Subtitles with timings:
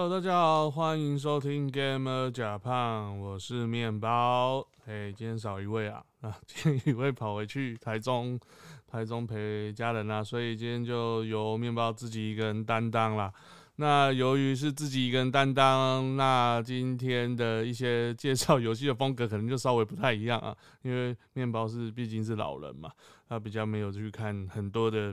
[0.00, 4.64] Hello，大家好，欢迎收听 Gamer 假胖，我是面包。
[4.86, 8.38] 嘿，今天少一位啊，啊， 今天一位跑回去台中，
[8.86, 13.32] 台中陪家人啊，所以今天就由面包自己一个人担当啦。
[13.74, 22.88] 那由于是自己一个人担当，那今天的一些介绍游戏的风格可能就稍微不太一样啊，因为面包是毕竟是老人嘛，
[23.28, 25.12] 他比较没有去看很多的。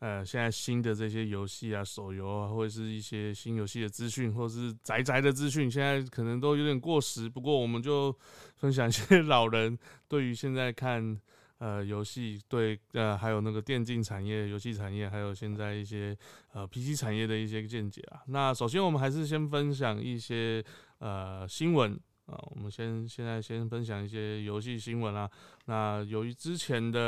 [0.00, 7.28] 呃，现在新的这些游戏啊，手游啊，或者是一些新游戏的资讯，或者是宅宅的资讯，现在可能都有点过时。
[7.28, 8.16] 不过，我们就
[8.54, 9.76] 分享一些 老人
[10.06, 11.20] 对于现在看
[11.58, 16.16] 呃游戏，对呃还有那个电竞产业、游戏产业，还有现在一些
[16.52, 18.22] 呃 PC 产业的一些见解啊。
[18.28, 20.64] 那首先，我们还是先分享一些
[20.98, 22.38] 呃新闻啊。
[22.54, 25.28] 我们先现在先分享一些游戏新闻啊。
[25.64, 27.00] 那由于之前的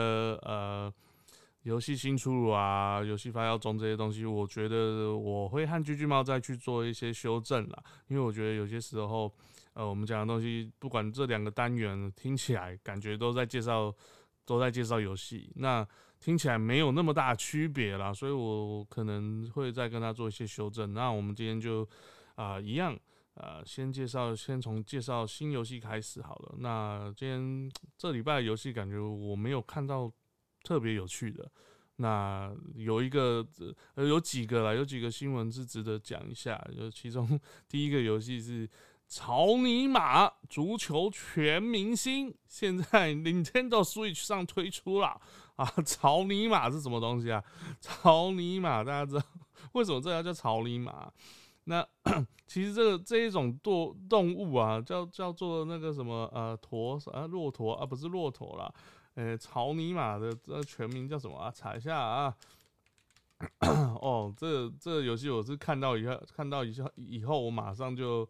[0.42, 0.92] 呃。
[1.64, 7.83] 游戏新出炉啊，游戏发酵中这些东西，我觉得我会和巨巨猫再去做一些修正啦。
[8.08, 9.30] 因为我觉得有些时候，
[9.75, 13.94] 呃，我们讲的东西，不管这两个单元听起来感觉都在介绍，
[14.47, 15.86] 都在介绍游戏，那
[16.19, 20.94] 听起来没有那么大区别啦，所以我可能会再跟他做一些修正。
[20.94, 21.86] 那我们今天就
[22.36, 22.98] 啊一样，
[23.34, 26.55] 呃，先介绍，先从介绍新游戏开始好了。
[26.56, 30.11] 那今天这礼拜的游戏感觉我没有看到。
[30.62, 31.50] 特别有趣的，
[31.97, 33.47] 那有一个
[33.94, 36.56] 呃有几个啦，有几个新闻是值得讲一下。
[36.77, 38.66] 就其中第一个游戏是
[39.06, 45.20] 《草泥马足球全明星》，现在 Nintendo Switch 上推出了
[45.56, 45.66] 啊！
[45.84, 47.42] 草泥马是什么东西啊？
[47.81, 49.22] 草泥马大家知道
[49.72, 51.12] 为什么这要叫草泥马？
[51.64, 51.87] 那
[52.47, 58.72] 其实这个这一种动动物啊，叫叫做那个什么呃驼啊骆驼啊，不是骆驼啦。
[59.15, 61.50] 呃，草泥马的这全名叫什么啊？
[61.50, 62.34] 查一下啊。
[64.00, 68.28] 哦，这这个游戏我是看到以后看到以后以后我马上就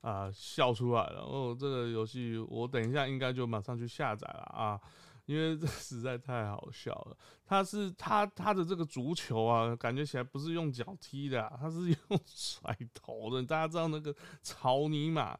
[0.00, 1.22] 啊笑出来了。
[1.22, 4.80] 哦，这个游戏我等一下应该就马上去下载了啊，
[5.26, 7.16] 因为这实在太好笑了。
[7.44, 13.42] 他是他他的这个足球啊，感觉起来不是用脚踢的，他是 用甩头的。
[13.44, 15.38] 大家知道那个草泥马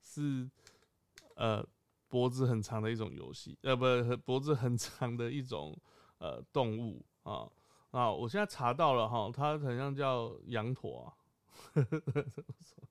[0.00, 0.50] 是
[1.34, 1.66] 呃。
[2.08, 3.84] 脖子很长的一种游戏，呃，不，
[4.24, 5.76] 脖子很长的一种
[6.18, 7.50] 呃动物啊
[7.90, 8.10] 啊！
[8.10, 11.10] 我现在查到了哈，它好像叫羊驼啊，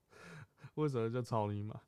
[0.76, 1.78] 为什么叫草泥马？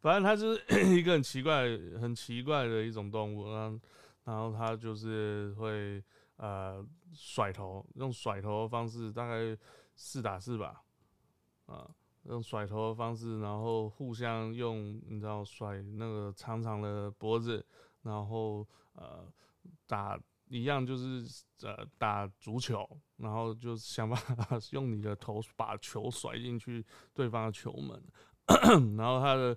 [0.00, 0.62] 反正它就是
[0.96, 1.64] 一个很奇怪、
[2.00, 3.80] 很奇怪的一种动物，然后
[4.24, 6.02] 然后它就是会
[6.36, 6.82] 呃
[7.12, 9.54] 甩头，用甩头的方式，大概
[9.94, 10.82] 四打四吧，
[11.66, 11.90] 啊。
[12.26, 17.66] 用甩头的方式，然后互相用，你知道甩那个长长的脖子，
[18.02, 18.64] 然后
[18.94, 19.26] 呃
[19.88, 20.16] 打
[20.52, 21.24] 一样就是
[21.62, 22.86] 呃打足球，
[23.16, 28.02] 然后就想办法用你的头把球甩进去对方的球门，
[28.96, 29.56] 然后他的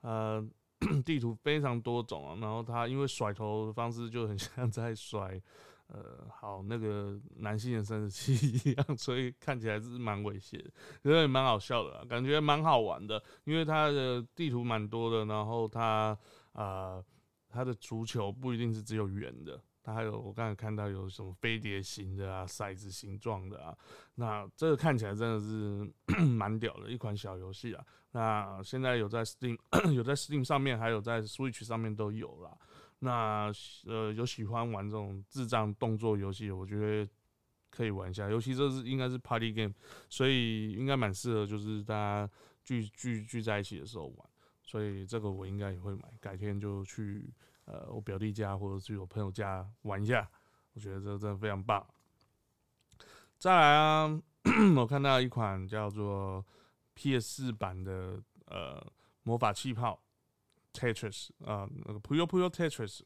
[0.00, 0.48] 呃
[1.04, 5.40] 地图非常多种啊，然后他因为甩头的方式就很像在甩。
[5.88, 10.68] 呃，好，那个男性的生殖器一样，所以看起来是蛮猥亵的，
[11.04, 13.22] 因为蛮好笑的，感觉蛮好玩的。
[13.44, 16.18] 因为它的地图蛮多的，然后它
[16.54, 17.00] 啊，
[17.48, 23.78] 它的足球不一定是只有圆的，它还有我刚才看到有什么飞碟形的啊，骰子形状的啊。
[24.16, 25.88] 那这个看起来真的是
[26.26, 27.86] 蛮屌的一款小游戏啊。
[28.10, 29.56] 那现在有在 Steam，
[29.92, 32.58] 有在 Steam 上面，还有在 Switch 上面都有了。
[32.98, 33.52] 那
[33.86, 37.08] 呃，有喜欢玩这种智障动作游戏，我觉得
[37.70, 38.28] 可以玩一下。
[38.28, 39.72] 尤其这是应该是 Party Game，
[40.10, 42.28] 所以应该蛮适合，就是大家
[42.64, 44.28] 聚聚聚在一起的时候玩。
[44.64, 47.32] 所以这个我应该也会买，改天就去
[47.66, 50.28] 呃我表弟家或者去我朋友家玩一下。
[50.72, 51.86] 我觉得这真的非常棒。
[53.38, 54.20] 再来啊，
[54.76, 56.44] 我看到一款叫做
[56.94, 58.84] PS 版的呃
[59.22, 60.00] 魔法气泡。
[60.72, 63.00] Tetris 啊，那个 Puyo Puyo Tetris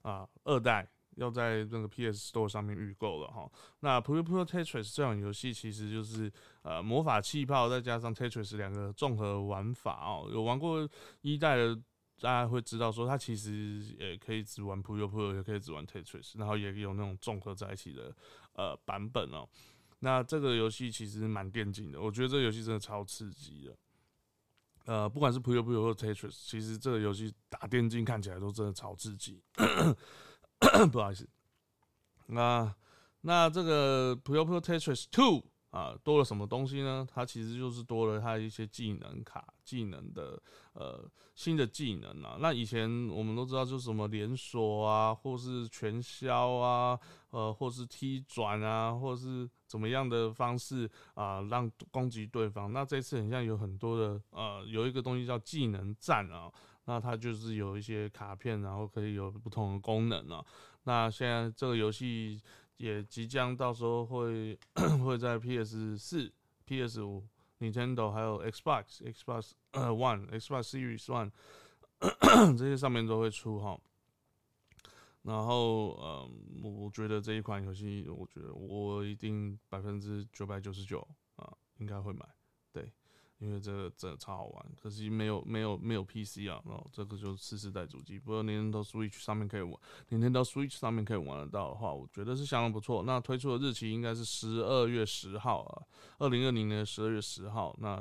[0.00, 3.46] 啊，二代要在那个 PS Store 上面预购了哈。
[3.80, 6.32] 那 Puyo Puyo Tetris 这款游戏其实就是
[6.62, 10.26] 呃魔法气泡再加上 Tetris 两个综合玩法哦。
[10.32, 10.88] 有玩过
[11.20, 11.78] 一代的，
[12.20, 18.14] 大家会知道说它其实也可以只玩 Puyo Puyo，也可以只玩 Tetris，然后也有那种综合在一起的
[18.52, 19.48] 呃版本哦。
[20.00, 23.76] 那这个游戏其实蛮电竞的，我觉得这个游戏真的超刺激的。
[24.84, 29.40] 呃，不管是 Puyo Puyo 或 Tetris，其实这个游戏打电竞看起来都真的超刺激。
[30.90, 31.28] 不好意思，
[32.26, 32.74] 那
[33.20, 37.04] 那这个 Puyo Puyo Tetris Two 啊，多了什么东西呢？
[37.10, 40.40] 它其实就是多了它一些技能卡、技能的
[40.74, 42.36] 呃新的技能啊。
[42.40, 46.98] 那以前我们都知道，就是什么连锁啊，或是全消啊，
[47.30, 52.70] 呃，或是踢转啊，或是怎么样的方式啊让攻击对方。
[52.70, 56.52] 那这次很像有很多的呃，有一个东西叫技能战啊，
[56.84, 60.44] 那它就是有一些卡片，然后可以有不同的功能啊。
[60.84, 62.42] 那现在这个游戏
[62.76, 64.58] 也即将到时候会
[65.04, 66.32] 会在 PS 四、
[66.64, 67.26] PS 五、
[67.60, 71.30] Nintendo 还有 Xbox、 Xbox One、Xbox Series One
[72.56, 73.78] 这些上面都会出哈。
[75.22, 82.28] 然后，嗯，我觉得这一款游戏，我觉得我一定百分之九百九十九啊，应该会买，
[83.42, 84.66] 因为这个真的超好玩。
[84.80, 89.74] 可惜没有没有没有 PC 啊，然后这个就是次世代主机，不过连到 Switch 上面可以玩
[90.08, 93.02] 连到 Switch 上面可以玩得到的话，我觉得是相当不错。
[93.02, 95.82] 那推出的日期应该是十二月十号啊，
[96.18, 97.76] 二零二零年十二月十号。
[97.80, 97.96] 那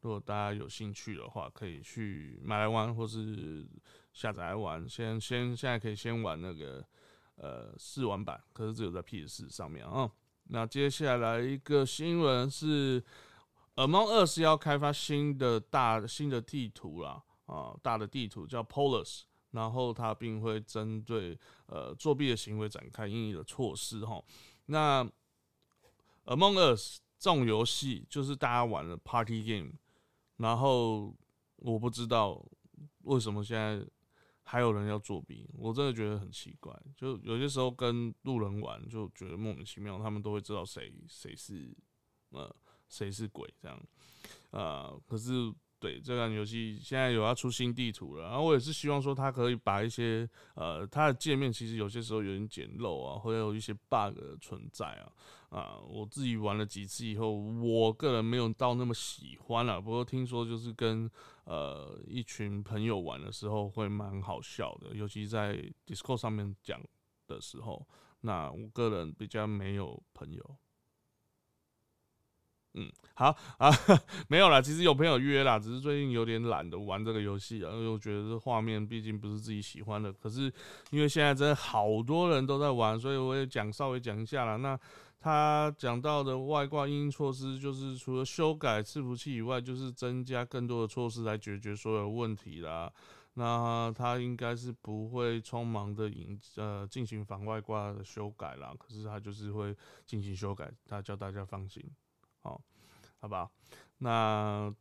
[0.00, 3.66] 如果大家有兴趣的话，可以去买来玩，或是。
[4.12, 6.84] 下载来玩，先先现在可以先玩那个
[7.36, 10.10] 呃试玩版，可是只有在 PS 四上面啊。
[10.48, 13.00] 那接下来一个新闻是
[13.76, 24.22] ，Among Us 要开发新的大新的地图啦，啊，大的地图叫 Polus，然后它并会针对呃作弊的行为展开应有的措施哈。
[24.66, 25.04] 那
[26.26, 29.72] Among Us 这种游戏就是大家玩的 Party Game，
[30.36, 31.14] 然后
[31.56, 32.44] 我不知道
[33.02, 33.86] 为什么现在。
[34.42, 36.76] 还有人要作弊，我真的觉得很奇怪。
[36.96, 41.72] 就有些时候跟路人玩，就觉得莫名其妙，他们都会知道谁谁是
[42.30, 42.52] 呃
[42.90, 43.80] 谁是鬼这样。
[44.50, 45.32] 呃，可是
[45.78, 55.10] 对这款游戏现在有要出新地图了，然后我也是希望说它可以把一些呃它的界面其实有些时候有点简陋啊，会有一些 bug 存在啊。
[55.48, 59.80] 啊，我自己玩了几次以后，我个人没有到那么喜欢了。
[59.80, 61.10] 不过听说就是跟
[61.44, 65.56] 呃一群朋友玩的时候会蛮好笑的，尤其在
[65.86, 66.80] Discord 上面讲
[67.26, 67.86] 的时候。
[68.20, 70.56] 那我个人比较没有朋友。
[72.74, 73.70] 嗯，好啊，
[74.28, 80.12] 没有啦，其实有朋友约啦，只是最近有点懒得玩这个游戏啊，因为我觉得这画面毕竟不是自己喜欢的。
[80.12, 80.52] 可是
[80.90, 84.56] 因为现在真的好多人都在玩，所以我也讲稍微讲一下啦。
[84.56, 84.78] 那
[85.18, 92.90] 他讲到的外挂应用措施，就是除了修改伺服器以外，就是增加更多的措施来解决所有问题啦。
[93.34, 99.74] 那他应该是不会匆忙的引呃进行防外挂的修改啦，可是他就是会
[100.06, 101.84] 进行修改，他叫大家放心，
[102.42, 102.60] 好，
[103.20, 103.50] 好吧？
[103.98, 104.74] 那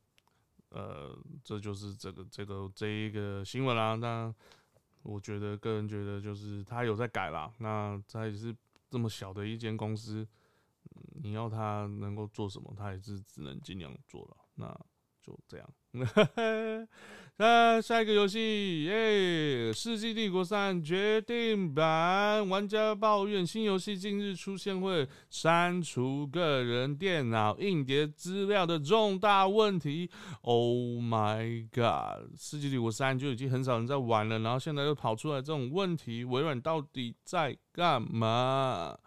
[0.70, 3.96] 呃，这就是这个这个这一个新闻啦。
[3.96, 4.34] 那
[5.04, 8.56] 我觉得个人觉得就是他有在改啦，那他也是。
[8.92, 10.28] 这么小的一间公司，
[11.22, 14.38] 你要他能够做什么，他也是只能尽量做了。
[14.56, 14.80] 那
[15.30, 15.68] 就这样。
[17.42, 30.10] 那下一个游戏，耶，《世纪帝国三》决定版，玩家抱怨新游戏近日出现会删除个人电脑硬碟资料的重大问题。
[30.42, 38.98] Oh my god，《世纪帝国三》就已经很少人在玩了，然后现在又跑出来这种问题，微软到底在干嘛？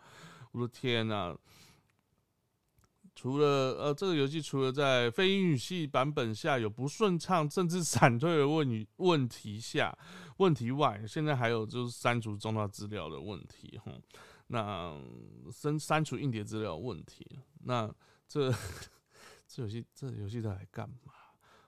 [0.53, 1.37] 我的天哪！
[3.23, 3.47] 除了
[3.79, 9.97] 呃，这个游戏除了在非英语系版本下有不顺畅甚至闪退的问问题下
[10.39, 13.93] 问题外，现在还有就是删除重要资料的问题哈。
[14.49, 15.01] 那
[15.53, 17.25] 删删除硬碟资料问题，
[17.61, 17.89] 那
[18.27, 18.53] 这
[19.47, 21.13] 这游戏这游戏在干嘛？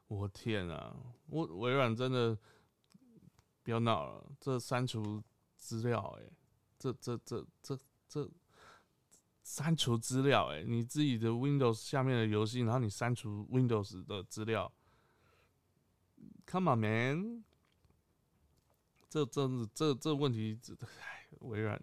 [0.09, 0.93] 我天啊！
[1.29, 2.37] 我微软真的
[3.63, 5.23] 不要闹了，这删除
[5.57, 6.25] 资料哎，
[6.81, 8.29] 这这这这这。
[9.45, 14.73] 删除资料，哎，你自己的 Windows 下面的游戏，然后你删除 Windows 的资料
[16.47, 17.45] ，Come on man，
[19.11, 21.79] 这这这这问题，哎，微软，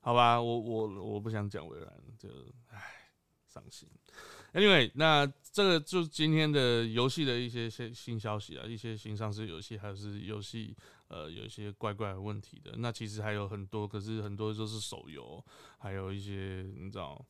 [0.00, 2.28] 好吧，我我我不想讲微软，就
[2.68, 3.10] 唉，
[3.48, 3.88] 伤心。
[4.52, 10.76] Anyway，那这个就今天的游戏的一些新新消息啊，一些新上市游戏，还是游戏
[11.08, 12.74] 呃有一些怪怪的问题的。
[12.76, 15.44] 那其实还有很多，可是很多都是手游，
[15.78, 17.24] 还有一些你知道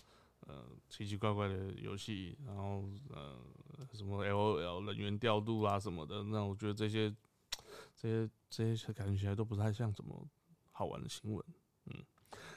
[0.47, 3.39] 呃奇奇怪怪的游戏，然后呃
[3.93, 6.23] 什么 L O L 人员调度啊什么的。
[6.25, 7.15] 那我觉得这些
[7.95, 10.27] 这些这些感觉起来都不太像什么
[10.73, 11.45] 好玩的新闻，
[11.87, 12.05] 嗯。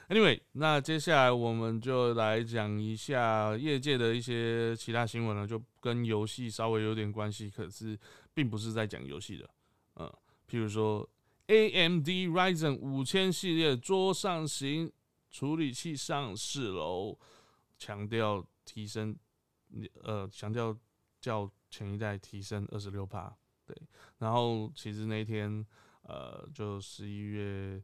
[0.08, 7.96] Anyway，那接下来我们就来讲一下业界的一些其他新闻了，就跟游戏稍微有点关系，可是
[8.34, 9.48] 并不是在讲游戏的。
[9.94, 10.12] 嗯，
[10.50, 11.08] 譬如说
[11.46, 14.90] AMD Ryzen 五千系列桌上型
[15.30, 17.16] 处理器上市喽，
[17.78, 19.16] 强调提升，
[20.02, 20.76] 呃，强调
[21.20, 23.36] 较前一代提升二十六帕。
[23.64, 23.76] 对，
[24.18, 25.64] 然后其实那天，
[26.02, 27.82] 呃，就十一月。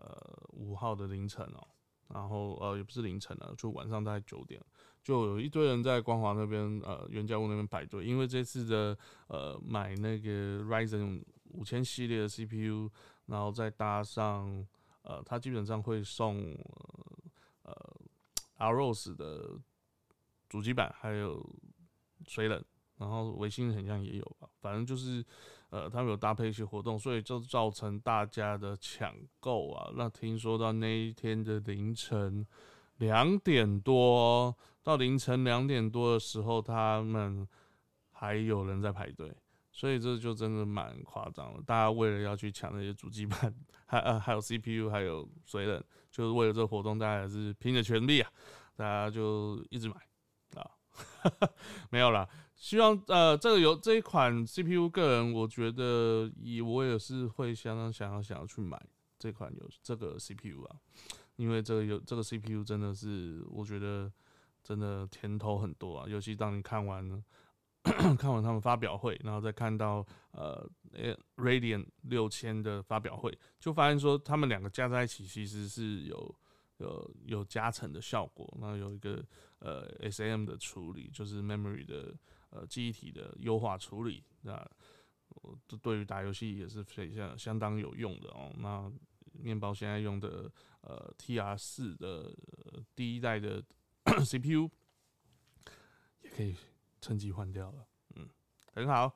[0.00, 0.16] 呃，
[0.52, 1.66] 五号的凌晨哦，
[2.14, 4.64] 然后呃也不是凌晨了，就晚上大概九点，
[5.02, 8.96] 就有一堆人在光华那边呃原价屋那边排队，因为这次的
[9.26, 11.20] 呃买那个 Ryzen
[11.52, 12.90] 五千系列的 CPU，
[13.26, 14.66] 然后再搭上
[15.02, 16.56] 呃它基本上会送
[17.62, 17.96] 呃
[18.58, 19.58] Aros 的
[20.48, 21.44] 主机板，还有
[22.26, 22.64] 水冷，
[22.96, 25.24] 然后微星好像也有吧，反正就是。
[25.70, 29.92] 呃，他们有搭配一些活动，所以就造成大家的抢购啊。
[29.94, 32.46] 那听说到那一天的凌晨
[32.96, 37.46] 两点多，到凌晨两点多的时候，他们
[38.12, 39.30] 还有人在排队，
[39.78, 41.62] 所以这就真的蛮夸张的。
[41.62, 43.54] 大家为了要去抢那些主机板，
[43.86, 45.80] 还呃还有 CPU，还有水冷，
[46.10, 48.28] 就是为了这个活动，大家也是拼着全力啊，
[48.74, 49.94] 大家就一直买
[50.60, 50.68] 啊，
[51.90, 52.28] 没有了。
[52.56, 58.84] 希望呃，这个有这一款 CPU，个人我觉得以我也是会相当想要想要去买
[59.16, 60.74] 这款有这个 CPU 啊，
[61.36, 64.12] 因为这个有这个 CPU 真的是我觉得
[64.64, 67.22] 真的甜头很多啊，尤其当你看完了
[67.82, 70.68] 看完他们发表会，然后再看到呃
[71.36, 76.34] Radiant 六千的发表会，就发现说他们两个加在一起其实是有
[76.78, 79.24] 有有加成的效果，然后有一个
[79.58, 82.14] 呃 SAM 的处理，就是 Memory 的。
[82.50, 84.66] 呃，记忆体的优化处理，那
[85.66, 88.50] 这对于打游戏也是非常相当有用的哦。
[88.56, 88.90] 那
[89.34, 92.34] 面包现在用的呃 TR 四的
[92.94, 93.62] 第一代的
[94.24, 94.70] CPU
[96.22, 96.56] 也可以
[97.00, 97.86] 趁机换掉了，
[98.16, 98.28] 嗯，
[98.74, 99.12] 很好。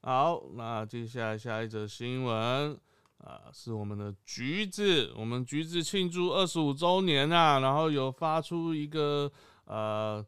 [0.00, 2.78] 好，那接下来下一则新闻
[3.18, 9.30] 啊，是我们的橘子，我们橘子庆祝二十五周年啊，然后有发出一个
[9.64, 10.24] 呃。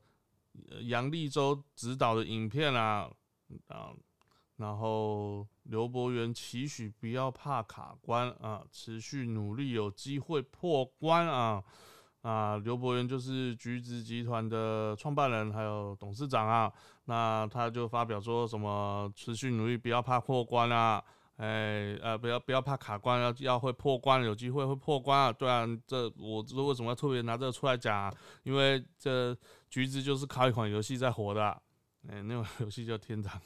[0.82, 3.10] 杨立洲执导的影片啊，
[3.66, 3.90] 啊，
[4.54, 11.60] 然后刘伯元期许不要怕卡关啊，持续努力有机会破关啊
[12.24, 12.56] 啊！
[12.56, 16.72] 刘伯元就是橘子集团的创办人还有董事长啊，
[17.04, 21.04] 那他就发表说什么持续努力不要怕破关啊。
[21.36, 25.32] 哎，呃，不要不要怕卡关，要要会破关，有机会会破关啊！
[25.32, 28.14] 对啊，这我这为什么要特别拿这个出来讲啊？
[28.44, 29.36] 因为这
[29.68, 31.42] 橘子就是靠一款游戏在火的，
[32.08, 33.38] 哎，那款游戏叫天堂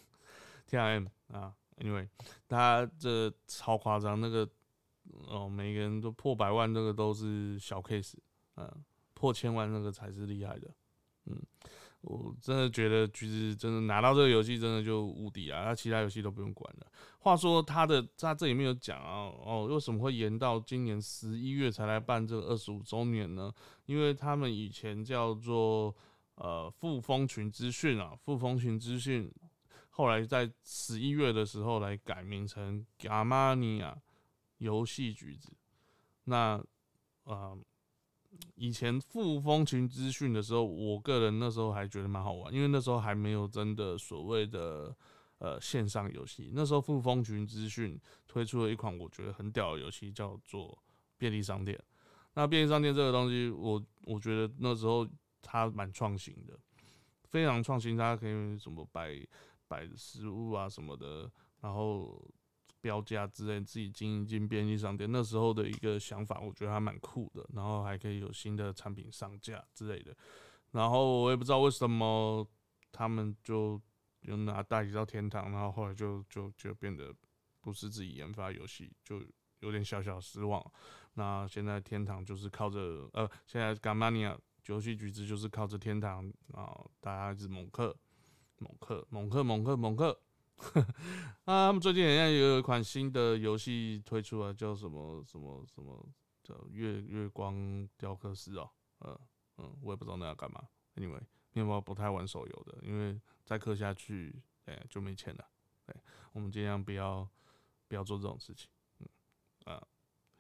[0.67, 2.09] ，T R M 啊，因为
[2.47, 4.49] 他这超夸张，那个
[5.27, 8.15] 哦，每个人都破百万，那个都是小 case，
[8.59, 8.85] 嗯，
[9.15, 10.69] 破千万那个才是厉害的，
[11.27, 11.41] 嗯。
[12.03, 15.65] 我真的觉得橘子真的拿到这个游戏真的就无敌啊！
[15.65, 16.87] 那其他游戏都不用管了。
[17.19, 23.53] 话说他的他这里面有讲啊，哦，为什么会延到今年十一月才来办这个二十五周年呢？
[23.87, 25.93] 因为他们以前叫做
[26.37, 29.29] 呃富丰群资讯啊，富丰群资讯，
[29.91, 33.93] 后来在十一月的时候来改名成 Gamania
[34.59, 35.53] 游戏橘子。
[36.23, 36.63] 那
[37.25, 37.59] 啊。
[38.55, 44.95] 以前富风群资讯的时候，我个人那时候还觉得蛮好玩，因为那时候还没有真的所谓的
[45.39, 46.51] 呃线上游戏。
[46.55, 50.77] 那时候富风群资讯推出了一款我觉得很屌的游戏，叫做
[51.17, 51.79] 便利商店。
[52.35, 55.09] 那便利商店这个东西，我我觉得那时候
[55.43, 56.59] 它蛮创新的，
[57.25, 57.97] 非常创新。
[57.97, 59.27] 它可以什么摆
[59.67, 61.31] 摆食物啊什么的，
[61.61, 62.23] 然后。
[62.81, 67.45] 标价之类，自己经营进便利商店，那时候的一个想法，我觉得还蛮酷的。
[67.55, 70.17] 然后还可以有新的产品上架之类的。
[70.73, 72.47] 然后我也不知道为什么
[72.93, 73.81] 他们就
[74.23, 77.15] 就拿代理到天堂，然后后来就就就变得
[77.61, 79.23] 不是自己研发游戏，就
[79.61, 80.65] 有点小小失望。
[81.15, 87.97] 那现在天堂就是靠着呃，现在 Gamania 游戏橘子就是靠着天堂啊，大家一直猛克
[88.59, 90.21] 猛克猛克猛克猛克。
[91.45, 96.07] 啊，他们最近好像有一款新的游戏推出了，叫什么什么什么
[96.43, 99.21] 叫月月光雕刻师哦，呃
[99.59, 100.69] 嗯，我也不知道那要干嘛。
[100.97, 101.23] Anyway，
[101.53, 105.45] 面包不太玩手游的，因为再氪下去，哎，就没钱了。
[105.87, 105.95] 对，
[106.33, 107.29] 我们尽量不要
[107.87, 108.69] 不要做这种事情。
[108.99, 109.09] 嗯
[109.65, 109.87] 啊，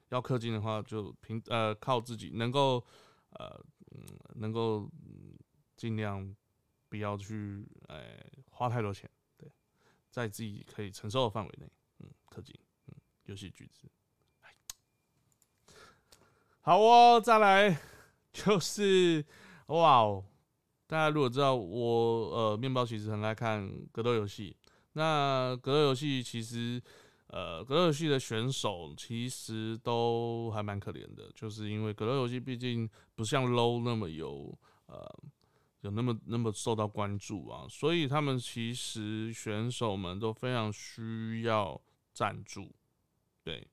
[0.08, 2.84] 要氪金的话，就凭呃靠自己，能够
[3.30, 4.90] 呃嗯能够
[5.76, 6.36] 尽量
[6.88, 9.08] 不要去哎花太多钱。
[10.10, 12.54] 在自己可以承受的范围内，嗯，氪金，
[12.86, 13.88] 嗯，游戏橘子，
[16.60, 17.78] 好哦，再来
[18.32, 19.24] 就是
[19.66, 20.24] 哇哦，
[20.86, 24.56] 大家如果知道我呃面包其实很爱看格斗游戏，
[24.92, 26.82] 那格斗游戏其实
[27.28, 35.06] 呃格斗游戏的选手其实都还蛮可怜的，就是因为格斗游戏毕竟不像 low 那么有呃。
[35.82, 41.80] 有那么那么受到关注啊，所以他们其实选手们都非常需要
[42.12, 42.74] 赞助，
[43.44, 43.66] 对，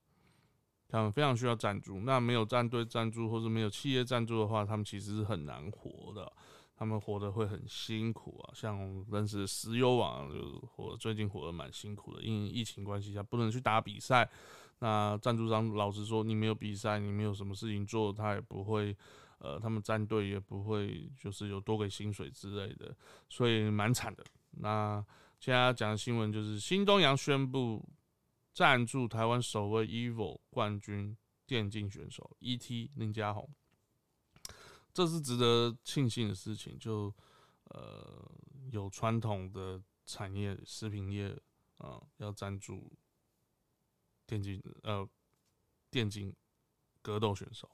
[0.88, 2.00] 他们非常需要赞助。
[2.00, 6.32] 那没有战队赞助或者没有企业赞助的话，他们其实是很难活的。
[6.78, 14.28] 他们活得会很辛苦啊，像认识石油网就活最近活得蛮辛苦的，因为疫情关系下不能去打比赛。
[14.80, 18.94] 那赞助商老实说，你没有比赛，你没有什么事情做，他也不会，
[19.38, 22.96] 呃，他们战队也不会就是有多给薪水之类的，
[23.28, 24.24] 所以蛮惨的。
[24.52, 25.04] 那
[25.38, 27.86] 现在讲的新闻就是新东阳宣布
[28.52, 31.16] 赞助台湾首位 EVO 冠军
[31.46, 33.48] 电竞选手 ET 林家宏。
[34.94, 37.14] 这是值得庆幸的事情，就
[37.64, 38.26] 呃
[38.70, 41.38] 有传统的产业食品业
[41.76, 42.90] 啊要赞助
[44.24, 45.06] 电竞呃
[45.90, 46.34] 电竞
[47.02, 47.68] 格斗选手，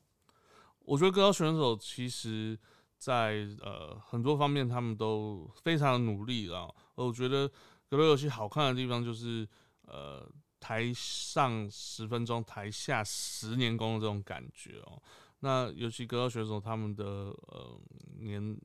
[0.84, 2.58] 我觉得格斗选手其实
[2.98, 7.48] 在呃很多方面他们都非常努力啊，我觉得
[7.88, 9.48] 格斗游戏好看的地方就是
[9.82, 10.28] 呃
[10.60, 15.02] 台上十分钟，台下十年功的这种感觉哦。
[15.40, 17.80] 那尤其格斗选手，他们的呃
[18.20, 18.56] 年，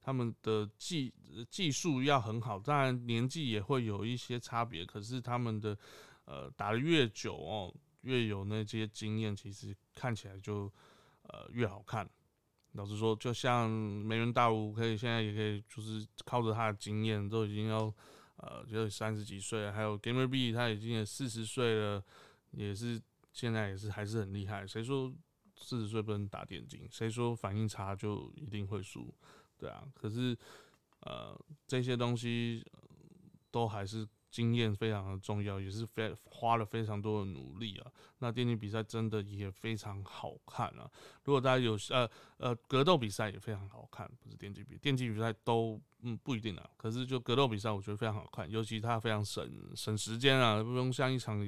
[0.00, 1.12] 他们的技
[1.50, 4.82] 技术要很好，当然年纪也会有一些差别。
[4.82, 5.76] 可是他们的
[6.24, 10.72] 呃打的越久哦，越有那些经验，其实看起来就
[11.22, 12.08] 呃越好看。
[12.72, 17.92] 老实说，就像梅人大武，可以现在也可以，就是靠着他的经验，都已经要
[18.36, 19.72] 呃就三十几岁了。
[19.72, 22.02] 还有 Gamer B，他已经也四十岁了，
[22.52, 23.00] 也是
[23.32, 24.66] 现在也是还是很厉害。
[24.66, 25.12] 谁说？
[25.54, 29.14] 四十岁不能打电竞，谁说反应差就一定会输？
[29.56, 30.36] 对啊，可是
[31.02, 31.38] 呃
[31.68, 32.66] 这些东西
[33.48, 37.92] 都还是经验非常的重要，也是非花了非常多的努力啊。
[38.18, 40.90] 那电竞比赛真的也非常好看啊！
[41.24, 42.08] 如果大家有呃
[42.38, 45.80] 呃格斗比赛也非常好看，不是电竞比电竞比赛都。
[46.04, 46.68] 嗯，不一定啊。
[46.76, 51.38] 可是就格斗比赛，我觉得非常好看，尤其它非常省省时间啊，不用像一场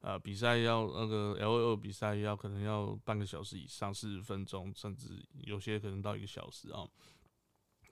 [0.00, 5.08] 呃比赛要那个 L O 比赛要可能要半个小时以上，四十分钟，甚至
[5.42, 6.86] 有些可能到一个小时啊。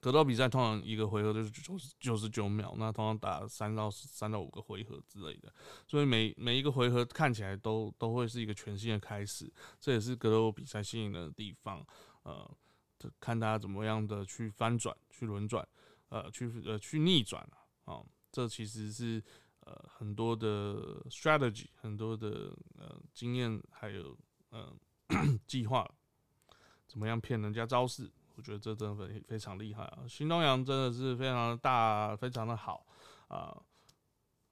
[0.05, 5.51] 格斗比赛通常一个回合就是九十九十九秒，那通常打三到三到五个回合之类的，
[5.87, 11.83] 所以每每一个回合看起来都都会是一个全新的开始，这也是格斗比赛吸引人的地方。
[12.21, 12.47] 呃，
[13.19, 15.67] 看大家怎么样的去翻转，去轮转。
[16.09, 17.41] 呃，去呃去逆转
[17.85, 19.19] 啊，啊，这其实是
[19.61, 24.15] 呃很多的 strategy，很多的呃经验，还有
[24.51, 24.71] 呃
[25.47, 25.91] 计划，
[26.87, 28.11] 怎么样骗人家招式？
[28.35, 29.99] 我觉得这真的非非常厉害啊！
[30.07, 32.85] 新东阳真的是非常的大，非常的好
[33.27, 33.55] 啊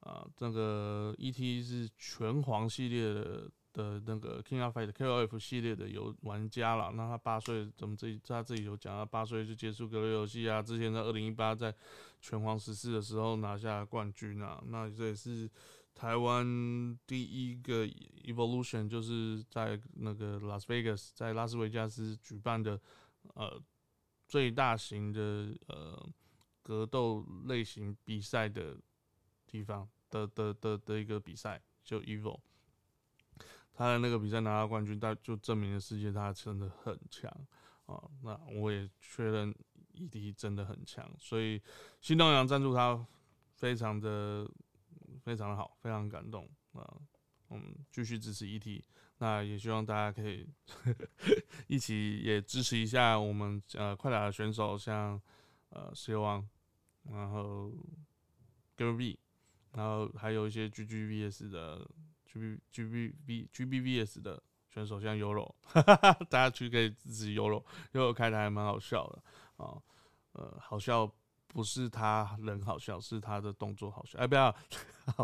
[0.00, 3.50] 啊，这个 ET 是拳皇系列的。
[3.74, 11.74] 的那个 King of Fight K O F 系列的游玩家了，那他八岁怎么自己他自己有讲，他八岁就接触格斗游戏啊，之前在二零一八在
[12.20, 15.50] 拳皇十四的时候拿下冠军啊，那这也是
[15.92, 22.80] 台湾第一个 Evolution，就是在那个 Las Vegas 在拉斯维加斯举办的
[23.34, 23.60] 呃
[24.26, 26.08] 最大型的呃
[26.62, 28.76] 格斗类型比赛的
[29.46, 32.40] 地方的的的的一个比赛，就 Evo。
[33.76, 37.28] 他的那个比赛拿到冠军，但就证明了世界他真的很强
[37.86, 38.08] 啊！
[38.22, 39.52] 那我也确认
[39.94, 41.60] ET 真的很强，所以
[42.00, 43.04] 新东阳赞助他，
[43.56, 44.48] 非常的
[45.24, 46.96] 非常的好，非常感动啊！
[47.50, 48.80] 嗯，继续支持 ET，
[49.18, 50.48] 那也希望大家可以
[51.66, 55.20] 一起也支持一下我们呃快打的选手，像
[55.70, 56.46] 呃石油王，
[57.10, 57.70] 然后
[58.76, 59.18] g b B，
[59.72, 61.88] 然后还有一些 GGVS 的。
[62.26, 65.54] G B G B V G B V S 的选手像 Uro，
[66.28, 69.22] 大家去可以支持 Uro，Uro 开的还蛮好笑的
[69.64, 69.80] 啊，
[70.32, 71.08] 呃，好笑
[71.54, 74.18] 不是他人好笑，是他的动作好笑。
[74.18, 74.52] 哎，不要，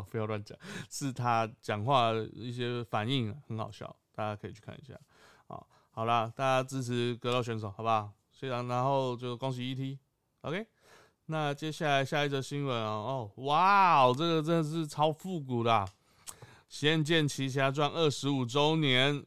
[0.09, 0.57] 不要乱讲，
[0.89, 4.95] 是他讲话一些反应很好笑，大家可以去看一下
[5.49, 5.61] 啊。
[5.91, 8.13] 好啦，大家支持格斗选手，好不好？
[8.31, 10.65] 虽然然后就恭喜 ET，OK。
[11.27, 15.71] 那接下来下一则新闻啊，哦，哇哦，这个真的是超复古的。
[16.69, 19.27] 《仙剑奇侠传》二十五周年，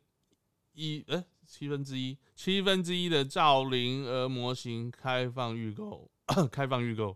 [0.72, 6.10] 一呃七分之一七分之一的赵灵儿模型开放预购，
[6.50, 7.16] 开放预购，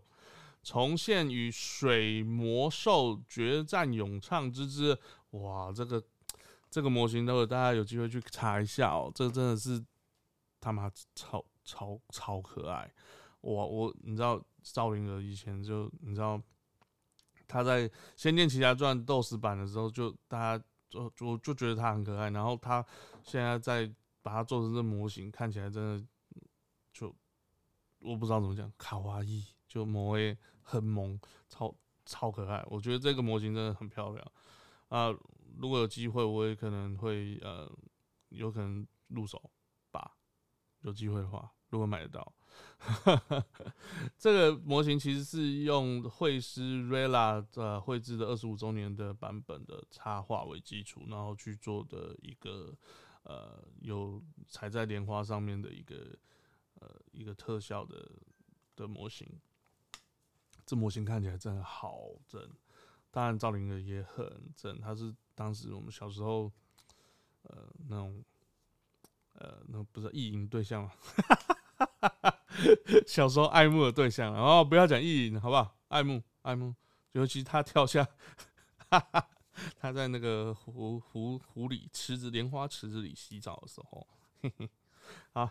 [0.62, 4.98] 重现与水魔兽决战咏唱之姿。
[5.30, 6.02] 哇，这个
[6.70, 9.10] 这个模型，等会大家有机会去查一下哦。
[9.14, 9.84] 这真的是
[10.60, 12.92] 他妈超超超可爱！
[13.40, 16.40] 我我你知道赵灵儿以前就你知道。
[17.50, 22.84] 他在《仙剑奇侠传》斗士版的时候，就大家就就就觉得他很可爱，然后他
[23.24, 26.06] 现在在把它做成这模型，看起来真的
[26.92, 27.10] 就
[28.08, 31.74] 我不知道怎么讲，卡哇伊就魔 A，很萌，超
[32.06, 32.64] 超可爱。
[32.68, 34.32] 我觉得这个模型真的很漂亮
[34.88, 35.14] 啊！
[35.58, 37.70] 如果有机会，我也可能会呃
[38.30, 39.50] 有可能入手
[39.90, 40.16] 吧，
[40.80, 42.32] 有机会的话，如果买得到。
[44.16, 52.74] 这个模型其实是用绘师 Rella 呃绘制的二十五周年的版本的插画为基础，然后去做的一个
[53.24, 56.16] 呃有踩在莲花上面的一个
[56.80, 58.10] 呃一个特效的
[58.76, 59.26] 的模型。
[60.66, 62.46] 这模型看起来真的好正，
[63.10, 66.52] 当然赵灵儿也很正，他是当时我们小时候
[67.42, 68.22] 呃那种
[69.32, 70.92] 呃那不是意淫对象嘛。
[73.06, 75.78] 小时候爱慕的对象，然后不要讲意淫，好不好？
[75.88, 76.74] 爱慕，爱慕，
[77.12, 78.06] 尤其他跳下，
[79.78, 84.06] 他在那个湖湖湖里池子莲花池子里洗澡的时候，
[85.32, 85.50] 好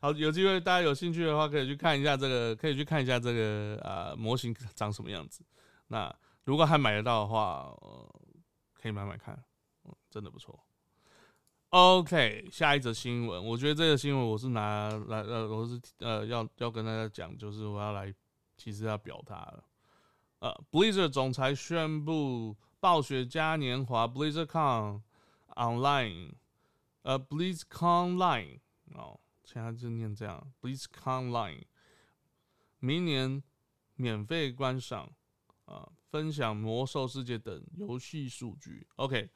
[0.00, 5.44] 好有机会，大家有兴趣的话，可以去看一下这个，可以去看一下这个啊模型长什么样子。
[5.88, 7.74] 那如果还买得到的话，
[8.74, 9.42] 可以买买看，
[10.10, 10.58] 真的不错。
[11.70, 18.14] OK，下一则新闻，我觉得这个新闻我是拿来呃，我是呃要要跟大家讲，就是我要来，
[18.56, 19.64] 其实要表达了。
[20.38, 25.02] 呃，Blizzard 总裁宣布暴雪嘉年华 BlizzardCon
[25.56, 26.32] Online，
[27.02, 28.60] 呃，Blizzard Con Line
[28.94, 29.18] 哦，
[29.50, 31.64] 现在就念这样，BlizzCon Line，
[32.80, 33.42] 明年
[33.94, 35.10] 免费观赏
[35.64, 38.86] 啊，分享魔兽世界等游戏数据。
[38.96, 39.30] OK。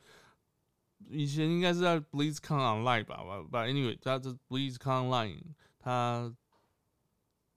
[1.08, 3.16] 以前应该是在 BlizzCon Online 吧
[3.50, 5.42] ，But anyway，它这 BlizzCon Online
[5.80, 6.32] 它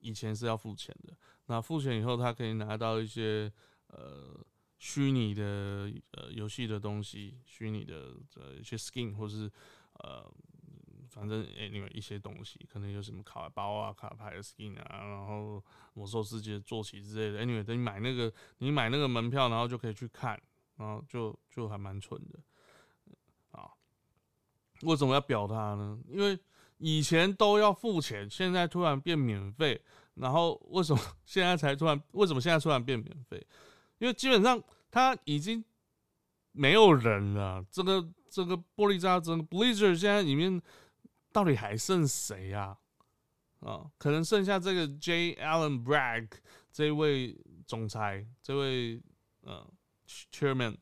[0.00, 1.16] 以前是要付钱的。
[1.46, 3.52] 那付钱以后，它可以拿到一些
[3.86, 4.44] 呃
[4.78, 9.48] 虚拟的呃游戏的东西，虚拟的呃一些 skin 或是
[10.00, 10.28] 呃
[11.16, 17.42] 反正 anyway 一些东西，可能有什么卡包啊、卡牌的 skin 啊，然后魔兽世界坐骑之类的。
[17.42, 20.38] anyway，等你买那个你买那个门票，然后就可以去看，
[20.76, 22.38] 然后就就还蛮蠢的
[23.58, 23.70] 啊。
[24.82, 25.98] 为什么要表它呢？
[26.06, 26.38] 因为
[26.76, 29.80] 以前都要付钱，现在突然变免费，
[30.16, 31.98] 然后为什么现在才突然？
[32.12, 33.42] 为什么现在突然变免费？
[33.96, 35.64] 因为基本上它已经
[36.52, 37.64] 没有人了。
[37.70, 40.60] 这个这个玻璃渣，这个 Blizzard 现在里面
[41.36, 42.78] 到底还剩谁呀？
[43.60, 45.34] 啊，可能剩下这个 J.
[45.34, 46.28] Allen Bragg
[46.72, 49.02] 这位总裁，这位
[49.42, 49.70] 呃
[50.32, 50.78] Chairman。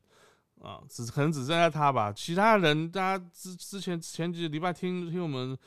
[0.60, 2.12] 啊，只可能只剩下他吧。
[2.12, 5.58] 其他人，大家之之前前几个礼拜听听我们，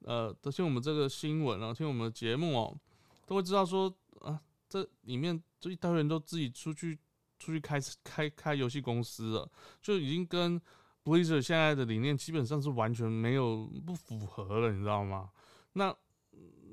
[0.00, 2.76] 呃，都听我们这个新闻啊，听我们的节目哦，
[3.24, 6.98] 都会知道说啊，这里面这一大堆人都自己出去
[7.38, 9.50] 出去开开开游戏公司了，
[9.80, 10.60] 就已经跟
[11.04, 15.30] Blizzard 现在的理念基本上是完全没有不符合了，你知道吗？
[15.72, 15.94] 那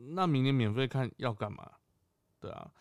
[0.10, 1.70] 那明年免费看要干嘛？
[2.40, 2.72] 对啊。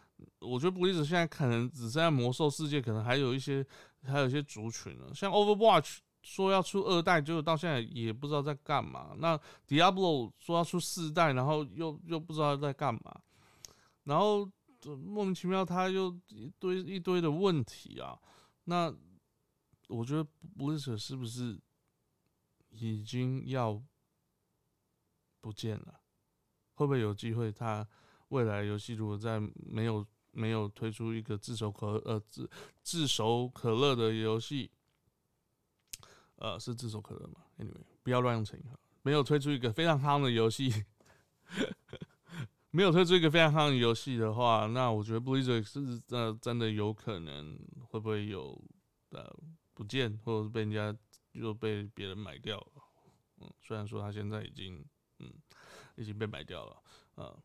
[0.40, 3.64] 我觉得 Blizzard 现在可能只剩下魔兽世界，可能还有一些，
[4.02, 5.14] 还有一些族群了。
[5.14, 9.14] 像 Overwatch 说要出二代，结果到现在也不知道在干嘛。
[9.16, 13.20] 那 Diablo 说要出四代，然后又又不知道在干嘛。
[14.04, 14.48] 然后
[14.84, 18.18] 莫名其妙，他又一堆一堆的问题啊。
[18.64, 18.92] 那
[19.88, 21.60] 我觉得 Blizzard 是不是
[22.70, 23.82] 已经要
[25.40, 26.00] 不见了？
[26.74, 27.88] 会不会有机会他？
[28.28, 32.48] 未来游戏如果在没有没有推出一个炙手可呃炙
[32.82, 34.70] 炙手可热的游戏，
[36.36, 38.62] 呃是炙手可热吗？Anyway，不要乱用成语。
[39.02, 40.70] 没有推出一个非常夯的游戏，
[42.70, 48.62] 没有推出一个非常夯的游戏的话，那我觉得 Blizzard 是呃真的有可能会不会有
[49.10, 49.34] 呃
[49.78, 50.92] 不见，或者是被人家
[51.30, 52.82] 又被别人买掉了。
[53.40, 54.84] 嗯，虽然说他现在已经
[55.20, 55.32] 嗯
[55.94, 56.82] 已经被买掉了，
[57.14, 57.38] 啊。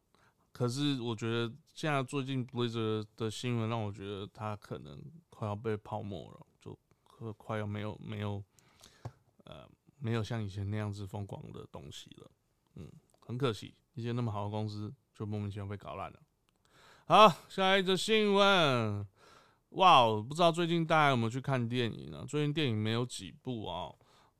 [0.51, 8.43] 可是我觉得现在最近 Blizzard 的新闻让我觉得它可能快要被泡沫了，就快快要没有没有
[9.43, 9.69] 呃
[9.99, 12.31] 没有像以前那样子疯狂的东西了，
[12.75, 16.19] 嗯，很可惜，一些那么好的公司就莫名其妙被搞烂了。
[17.05, 19.07] 好，下一则新闻，
[19.73, 22.25] 哇，不知道最近大家有没有去看电影啊？
[22.27, 23.93] 最近电影没有几部啊，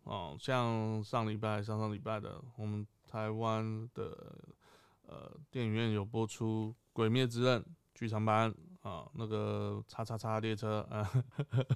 [0.04, 4.36] 哦，像上礼拜、上上礼拜的我们台湾的。
[5.06, 7.62] 呃，电影院有播出《鬼灭之刃》
[7.94, 11.08] 剧场版啊，那个叉叉叉列车啊，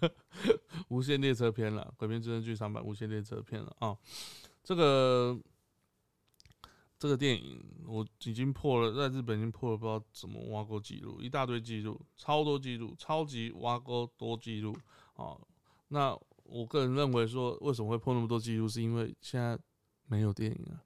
[0.87, 3.95] 无限列车篇了，《鬼灭之刃》剧场版无限列车篇了啊。
[4.63, 5.37] 这个
[6.99, 14.75] 这个电影我已经破了，在日本已经破了，不知道怎么挖沟记录，一大堆记录，超多记录，超级挖沟多记录
[15.15, 15.37] 啊。
[15.89, 19.57] 那我个人认为说，为什么会破那么多记录，是因为现在
[20.07, 20.81] 没有电影了。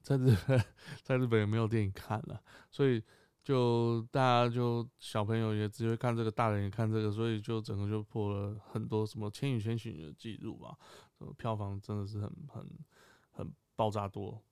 [0.00, 0.64] 在日本，
[1.02, 3.02] 在日本也没有电影看了，所以
[3.42, 10.76] 就大家就小朋友也只会看这个，大人也看这个，所以就整个就破了很多什么《千与千寻》的记录吧。
[11.36, 12.68] 票房真的是很很
[13.32, 14.42] 很爆炸多。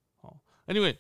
[0.71, 0.97] ，Anyway，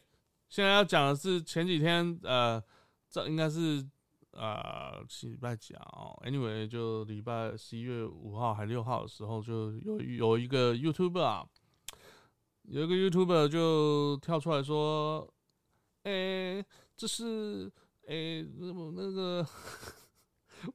[0.48, 2.62] 现在要讲的是前几天，呃，
[3.08, 3.86] 这应该是
[4.32, 5.84] 呃礼拜几啊
[6.24, 11.46] ？Anyway，就礼拜十一月五号还六号的时候，就有有一个 YouTuber 啊，
[12.64, 15.32] 有一个 YouTuber 就跳出来说，
[16.02, 16.64] 哎，
[16.96, 17.70] 这是
[18.08, 19.46] 哎那么那个。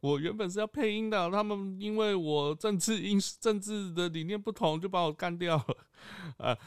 [0.01, 5.77] 我原本是要配音的，他们因为我政治因政治的理念不同，就把我干掉了。
[6.37, 6.57] 呃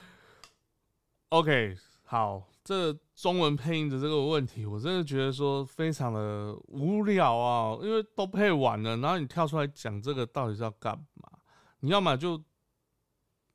[1.30, 1.76] ，OK，
[2.10, 11.30] 好，这中文配音的这个问题，我真的觉得说非常的无聊啊，因为都配完了，然后你跳出来讲这个到底是要干嘛？
[11.80, 12.42] 你要么就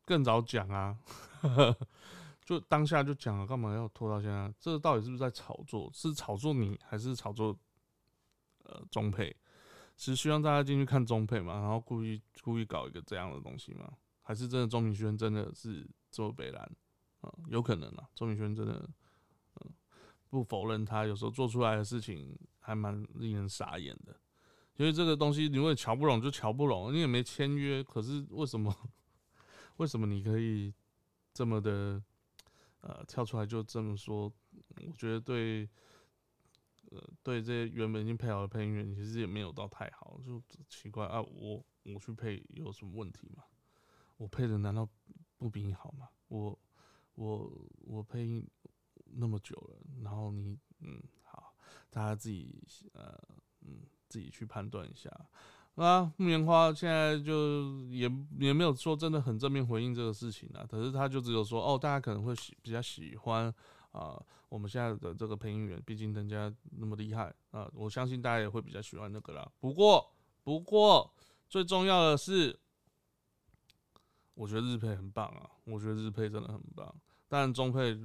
[0.06, 0.96] 更早讲啊，
[2.46, 4.54] 就当下就讲了，干嘛要拖到现在？
[4.60, 5.90] 这到底是不是在炒作？
[5.92, 7.58] 是炒作你，还是炒作
[8.66, 9.36] 呃中配？
[9.98, 13.92] 是希望大家进去看中配嘛，然后故意故意搞一个这样的东西吗？
[14.22, 16.72] 还是真的钟明轩真的是这么北蓝
[17.24, 17.34] 啊？
[17.48, 18.90] 有可能啊，周明轩真的，
[19.62, 19.72] 嗯，
[20.30, 24.16] 不否认他有时候做出来的事情还蛮令人傻眼的。
[24.78, 28.74] 因为这个东西，你问瞧不拢就瞧不拢，你也没签约，可是为什么？
[29.78, 30.74] 为什么你可以
[31.34, 32.02] 这么的
[32.82, 34.32] 呃跳出来就这么说？
[34.88, 35.70] 我觉得对。
[36.92, 43.44] 呃，对这些原本已经配好的配音员，其实也没有到太好，就奇怪啊，我我去配有什么问题吗？
[44.18, 44.88] 我配的难道
[45.36, 46.08] 不比你好吗？
[46.28, 46.56] 我
[47.16, 47.52] 我
[47.86, 48.46] 我配音
[49.06, 51.54] 那么久了，然后你嗯好，
[51.90, 53.18] 大家自己呃
[53.62, 55.10] 嗯自己去判断一下
[55.76, 56.14] 啊。
[56.18, 63.54] 木棉花现在就也也没有说真的很正面回应这个事情啊，可是他就只有说哦，大家可能会喜比较喜欢。
[63.94, 69.48] 啊，我们现在的这个配音员，毕竟人家那么厉害啊，我相信大家也会比较喜欢那个啦。
[69.60, 70.04] 不过，
[70.44, 71.14] 不过
[71.48, 72.60] 最重要的是，
[74.34, 76.94] 我觉得日配很棒啊，我觉得日配真的很棒。
[77.28, 78.00] 当然中配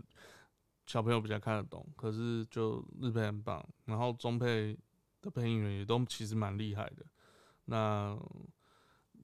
[0.87, 3.67] 小朋友比较看得懂，可是就日配很棒。
[3.85, 4.79] 然后中配
[5.21, 7.05] 的配音员也都其实蛮厉害的。
[7.67, 8.19] 那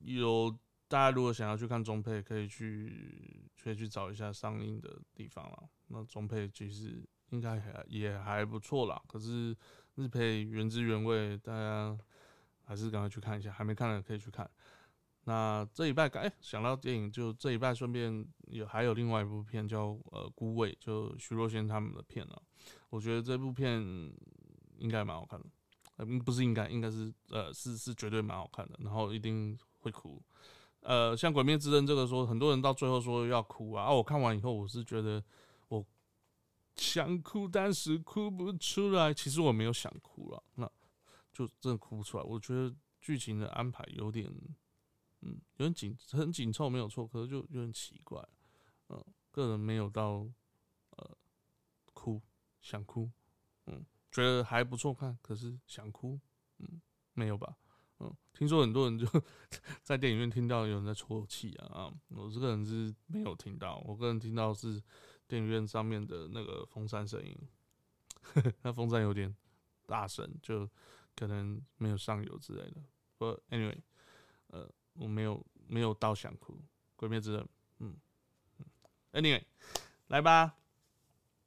[0.01, 0.51] 有
[0.89, 5.69] 大家如果想要去看中配，可以去可以去找一下上映的地方了。
[5.89, 9.57] 那中配其实应该还也还不错啦，可是
[9.95, 11.99] 日配原汁原味，大家
[12.65, 14.51] 还是赶快去看一下，还没看的可以去看。
[15.25, 22.43] 那这一拜哎想到电影，就这一拜顺便有还有另外一部片叫呃孤味，就徐若瑄他们的片了。
[22.91, 23.81] 我觉得这部片
[24.79, 25.47] 应该蛮好看的，
[25.97, 30.23] 呃不是应该应该是呃是是绝对蛮好看的，然后一定会哭。
[30.81, 35.23] 呃像鬼灭之刃这个说很多人到最后说要哭啊，啊我看完以后我是觉得
[35.69, 35.85] 我。
[36.77, 39.15] 想哭，但是哭不出来。
[39.15, 40.69] 其实我没有想哭了，那
[41.33, 42.25] 就真的哭不出来。
[42.25, 44.29] 我觉得剧情的安排有点，
[45.25, 47.07] 嗯，有点紧，很紧凑，没有错。
[47.07, 48.23] 可是就有点奇怪，
[48.89, 50.29] 嗯，个人没有到，
[50.91, 51.17] 呃，
[51.93, 52.21] 哭，
[52.61, 53.11] 想哭，
[53.67, 56.21] 嗯，觉得还不错看，可是想哭，
[56.59, 56.81] 嗯，
[57.15, 57.57] 没有吧，
[58.01, 59.07] 嗯，听说很多人就
[59.83, 64.83] 在电影院听到有人在啜泣啊，啊，我这个人是没有听到，我个人听到是。
[65.27, 67.35] 电影院上面的那个风扇声音，
[68.61, 69.35] 那风扇有点
[69.87, 70.69] 大声，就
[71.17, 72.83] 可能没有上油之类的。
[73.17, 73.81] 不，anyway，
[74.49, 76.59] 呃，我没有没有到想哭，
[76.97, 77.97] 鬼灭之刃，嗯
[79.13, 79.43] ，anyway，
[80.09, 80.57] 来吧，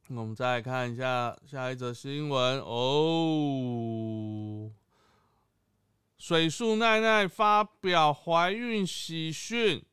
[0.08, 4.72] 我们再看一下下一则新闻哦。
[6.18, 9.84] 水树奈奈发表怀孕喜讯。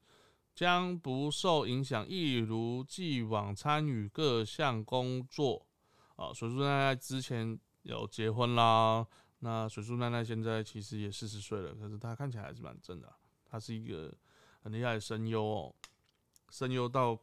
[0.55, 5.67] 将不受影响，一如既往参与各项工作。
[6.15, 9.05] 啊，水树奈奈之前有结婚啦。
[9.41, 13.13] 那水树奈奈现在其实也四十岁了，可是她看起来还是蛮正的。
[13.55, 14.13] 她是一个
[14.65, 15.73] 很厉害的声优哦，
[16.51, 17.17] 声优到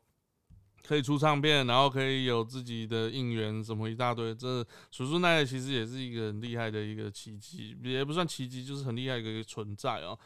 [0.81, 4.33] 可以出唱片，然后可以有自己的应援，什么一大堆。
[4.33, 10.17] 这水树奈奈其实也是一个很厉害的一个奇迹，也不算奇迹，就是很厉害的一个存在哦。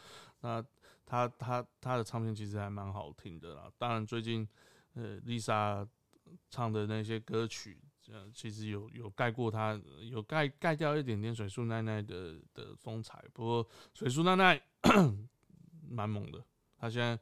[0.42, 0.64] 那。
[1.08, 4.44] 他他他的唱片其实还蛮好听的啦，当然最近
[4.94, 5.86] 呃，Lisa
[6.50, 13.24] 唱的那些歌曲，呃，其实有有盖过他，有盖盖掉一点点水树奈奈的的风采。
[13.32, 14.60] 不过水树奈奈
[15.88, 16.44] 蛮猛的，
[16.78, 17.18] 她现在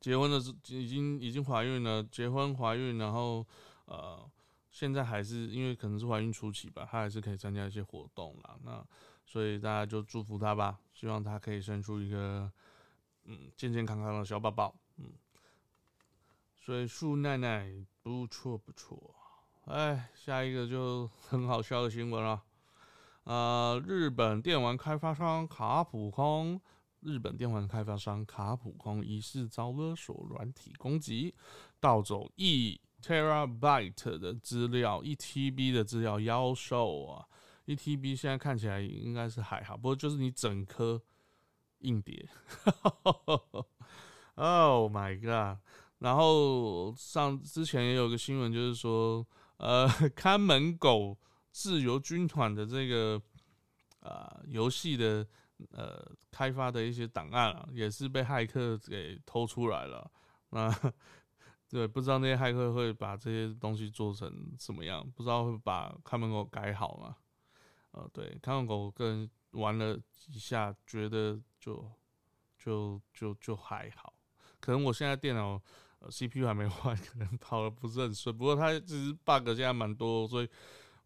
[0.00, 3.46] 结婚的是已经已经怀孕了，结婚怀孕，然后
[3.86, 4.28] 呃，
[4.70, 8.56] 现在还是因为可能是怀孕初期吧，她还是可以参加一些活动啦。
[8.62, 8.86] 那
[9.24, 12.50] 所以大家就祝福他吧，希望他可以生出一个
[13.24, 14.74] 嗯健健康康的小宝宝。
[14.98, 15.12] 嗯，
[16.54, 19.14] 水树奈奈不错不错。
[19.64, 22.40] 哎，下一个就 很好笑的新闻了。
[23.24, 26.60] 呃，日本电玩开发商卡普空
[27.00, 31.34] 日本电玩开发商卡普空疑似遭勒索软体攻击，
[31.78, 37.26] 盗走一 terabyte 的资料，一 TB 的资料妖兽啊！
[37.66, 41.02] 一 TB 现在看起来应该是还好，不过就是你整颗
[41.78, 42.28] 硬碟。
[44.38, 45.58] Oh my god！
[45.98, 51.16] 然后上之前也有个新闻，就是说，呃， 看门狗
[51.50, 53.22] 自由军团的这个
[54.00, 55.26] 啊游戏的
[55.70, 60.10] 呃开发的一些档案啊，也是被骇客给偷出来了。
[60.50, 60.70] 那
[61.68, 65.04] 对，不知道那些骇客会把这些东西做成什么样？
[65.16, 67.16] 不知道会把看门狗改好吗？
[67.90, 71.90] 呃，对，看门狗个人玩了几下，觉得就
[72.56, 74.14] 就就就还好。
[74.60, 75.60] 可能我现在电脑
[75.98, 78.36] 呃 CPU 还没换，可能跑的不是很顺。
[78.36, 80.48] 不过它其实 bug 现在蛮多，所以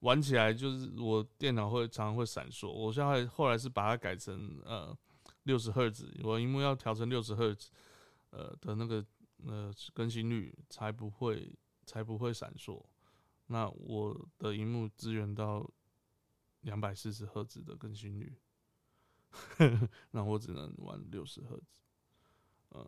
[0.00, 2.70] 玩起来就是我电脑会常常会闪烁。
[2.70, 4.96] 我现在后来是把它改成呃
[5.44, 7.70] 六十赫兹，我荧幕要调成六十赫兹，
[8.30, 9.04] 呃的那个
[9.46, 11.50] 呃更新率才不会
[11.86, 12.84] 才不会闪烁。
[13.46, 15.68] 那我的荧幕支援到。
[16.64, 18.36] 两百四十赫兹的更新率，
[20.12, 21.64] 那我只能玩六十赫兹。
[22.72, 22.86] 嗯，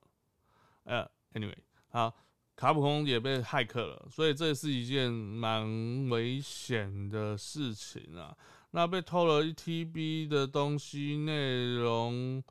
[0.83, 1.57] 呃，anyway，
[1.88, 2.14] 好，
[2.57, 8.37] 卡普空也被骇客了，所以这是一件蛮危险的事情啊。
[8.71, 12.43] 那被偷了一 TB 的东西，内容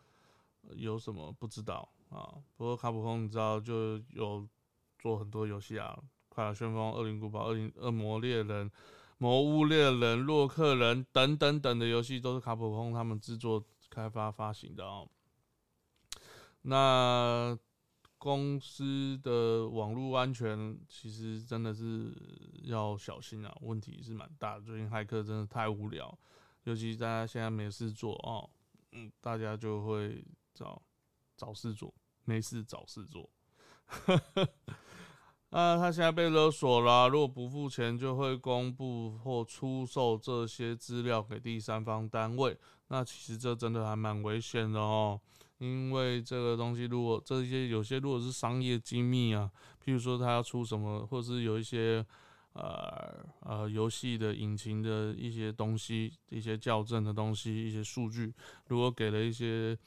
[0.75, 2.33] 有什么不知道啊？
[2.57, 4.47] 不过卡普空你知道就有
[4.99, 5.97] 做很多游戏啊，
[6.29, 8.69] 《快乐旋风》《恶灵古堡》《恶灵恶魔猎人》。
[9.17, 15.07] 魔物猎人、洛克人等等等的游戏都是卡普空他们制作、开发、发行的哦。
[16.63, 17.55] 那
[18.21, 22.15] 公司的网络安全其实真的是
[22.65, 24.61] 要小心啊，问题是蛮大的。
[24.61, 26.15] 最近骇客真的太无聊，
[26.65, 28.47] 尤其大家现在没事做哦，
[28.91, 30.79] 嗯，大家就会找
[31.35, 31.91] 找事做，
[32.23, 33.27] 没事找事做。
[35.49, 42.55] 啊，他现在被勒索了，如果不付钱，就会公布或出售这些资料给第三方单位。
[42.89, 45.19] 那其实这真的还蛮危险的哦，
[45.61, 49.49] 因为这个东西如果这些有些如果是商业机密啊，
[49.85, 52.05] 譬如说他要出什么，或者是有一些
[52.53, 58.33] 呃呃游戏的引擎的一些东西、一些校正的东西、一些数据，
[58.67, 59.77] 如果给了一些。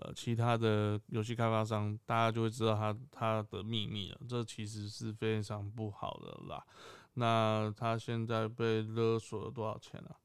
[0.00, 6.66] 呃，其他的游戏开发商，大家就会知道他他的秘密了，这其实是非常不好的啦。
[7.12, 10.18] 那他现在被勒索了多少钱啊？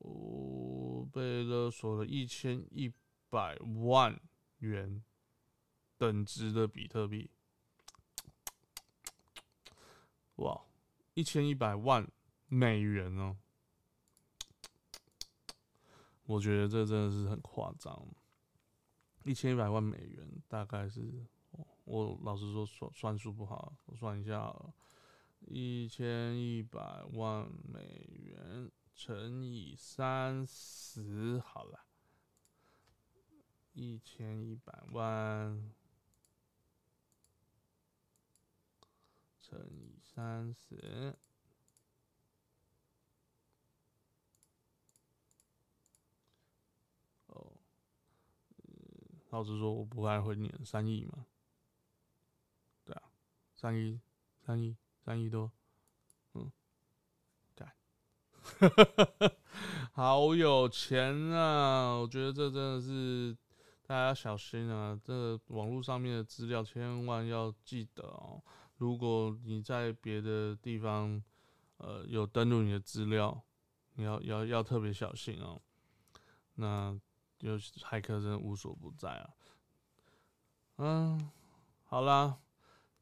[0.00, 0.85] 哦，
[1.16, 2.92] 被勒索了一千一
[3.30, 4.20] 百万
[4.58, 5.02] 元
[5.96, 7.30] 等值的比特币。
[10.34, 10.60] 哇，
[11.14, 12.06] 一千一百万
[12.48, 13.38] 美元哦！
[16.26, 18.06] 我觉得这真的是很夸张，
[19.24, 21.24] 一千一百万美元大概是，
[21.84, 24.54] 我老实说算算数不好，我算一下，
[25.46, 31.86] 一千一百万美元乘以三十好了，
[33.74, 35.70] 一千一百万
[39.38, 41.16] 乘以三十。
[49.28, 51.26] 老实说，我不太会念三亿嘛，
[52.86, 53.12] 对啊，
[53.54, 54.00] 三亿，
[54.40, 55.52] 三亿，三亿多，
[59.92, 61.94] 好有钱啊！
[61.96, 63.36] 我觉得这真的是
[63.86, 68.42] 大家要小心啊，这网络上面的资料千万要记得哦。
[68.76, 71.22] 如果你在别的地方，
[71.78, 73.42] 呃，有登录你的资料，
[73.94, 75.60] 你要要要特别小心哦。
[76.54, 76.98] 那。
[77.38, 79.28] 就骇客真的无所不在啊！
[80.78, 81.30] 嗯，
[81.84, 82.38] 好啦，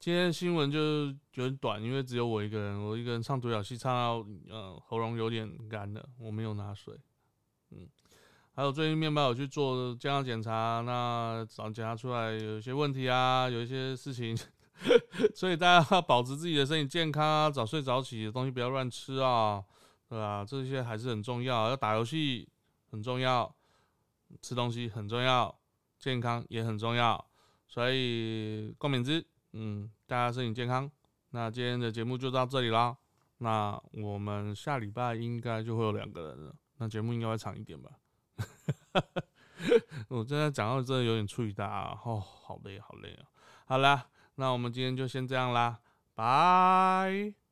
[0.05, 6.95] 今天新闻就是有点短，因为只有我一个人，我一个人唱独角戏唱到呃喉咙有点干了，我没有拿水。
[7.71, 7.89] 嗯，
[8.53, 14.37] 还有最近面包有去做健康检查，那早检查出来有一些问题啊，有一些事情，
[15.35, 19.65] 所以大家要保持自己的身体健康啊，早睡早起，东西不要乱吃啊，
[20.11, 20.45] 对吧？
[20.47, 22.47] 这些还是很重要，要打游戏
[22.91, 23.51] 很重要。
[24.43, 25.59] 吃东西很重要，
[25.99, 27.27] 健康也很重要，
[27.67, 29.25] 所以共勉之。
[29.55, 30.91] 嗯，大家身体健康。
[31.31, 32.97] 那今天的节目就到这里啦。
[33.39, 36.55] 那我们下礼拜应该就会有两个人了。
[36.79, 37.91] 那节目应该会长一点吧？
[40.09, 43.27] 我现在讲到真的有点处理大哦，好累好累啊。
[43.67, 45.81] 好啦，那我们今天就先这样啦，
[46.15, 47.44] 拜。